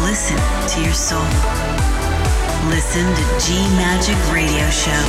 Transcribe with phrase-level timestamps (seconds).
[0.00, 0.38] Listen
[0.68, 1.22] to your soul.
[2.70, 5.04] Listen to G Magic Radio Show.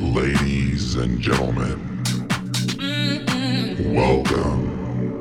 [0.00, 2.02] Ladies and gentlemen,
[3.94, 5.20] welcome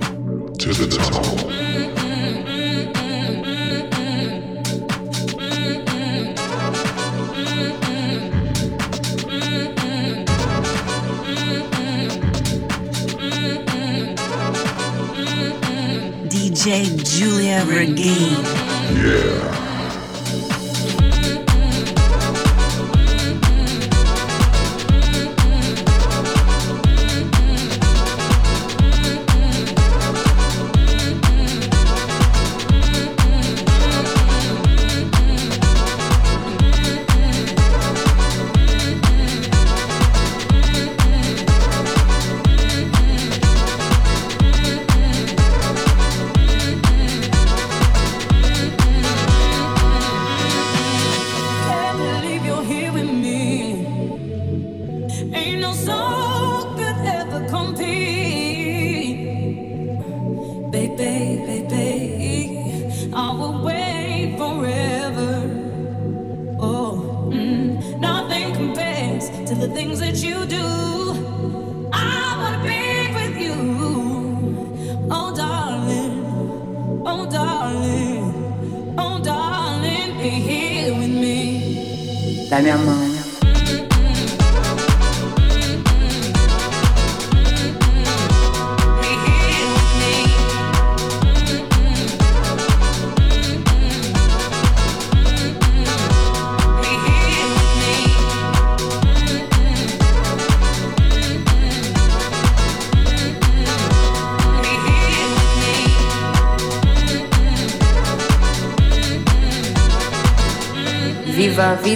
[0.58, 2.07] to the tunnel.
[16.68, 18.44] DJ Giulia Regain.
[18.94, 19.67] Yeah.
[82.58, 82.97] Viva a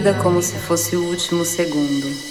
[0.02, 2.31] vida como se fosse o último segundo.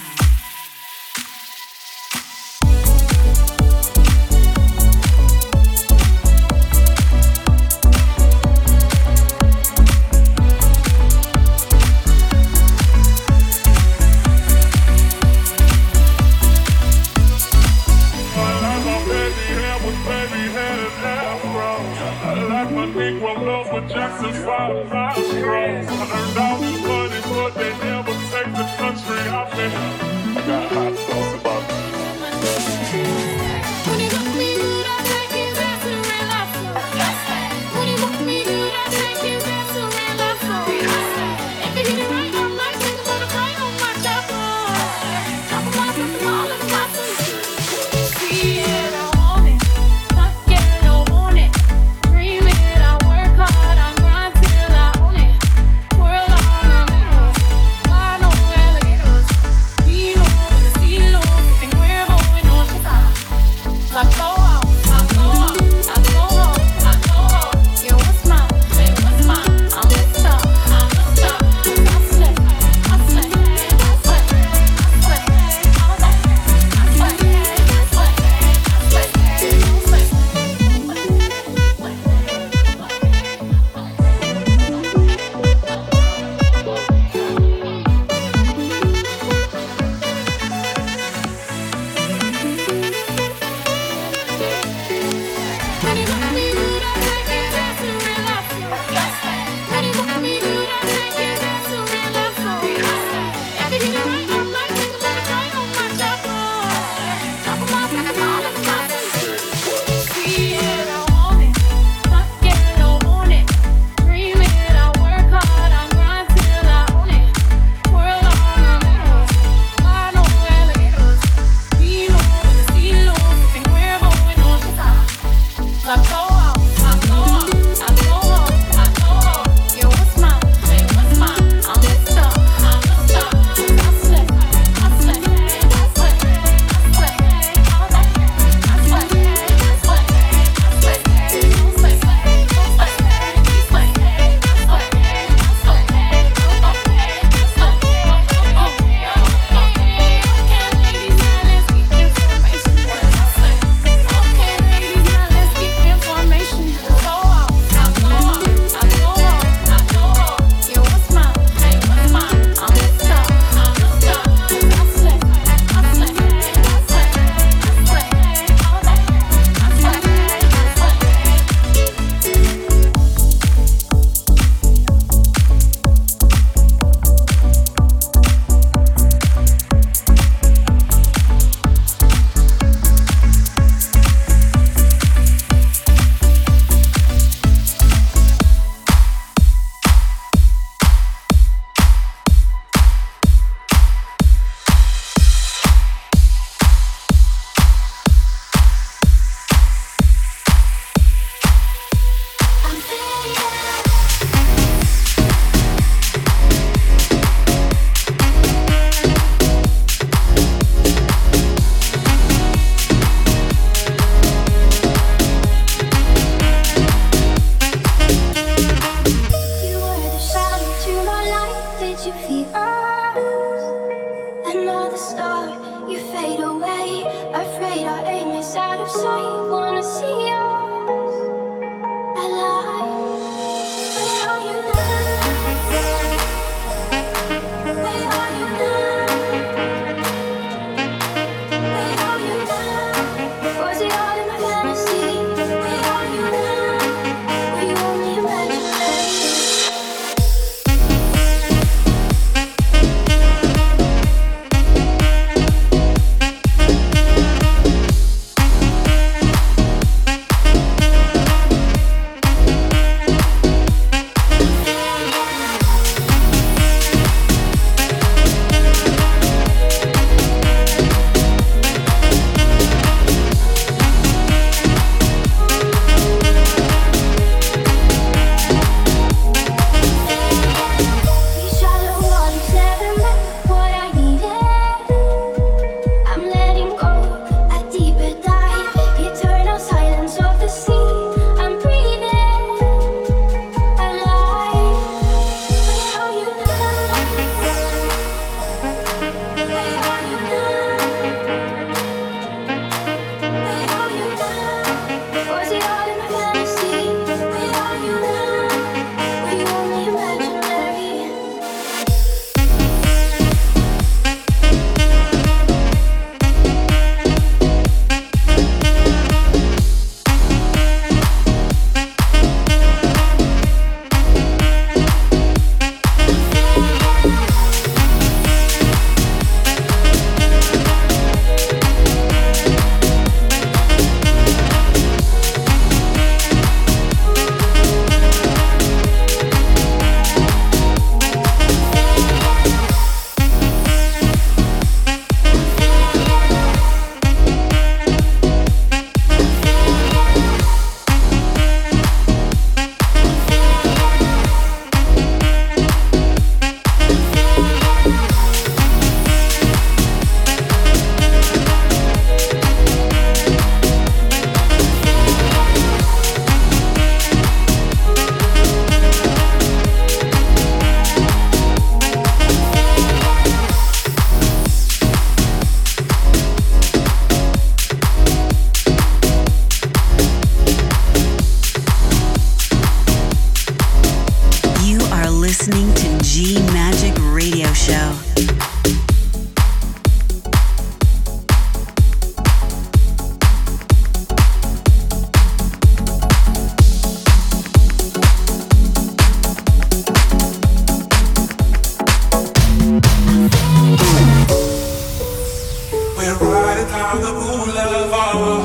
[406.19, 408.43] We're riding down the boulevard.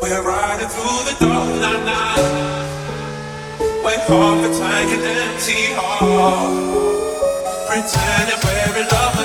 [0.00, 2.60] We're riding through the dark night.
[3.58, 6.52] We're half a tank empty heart.
[7.66, 9.19] Pretending we're in love.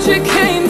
[0.00, 0.69] that you came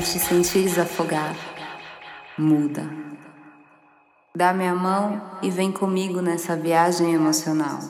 [0.00, 1.34] te sentires afogar,
[2.38, 2.88] muda.
[4.32, 7.80] Dá minha mão e vem comigo nessa viagem emocional.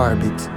[0.00, 0.49] Heartbeat,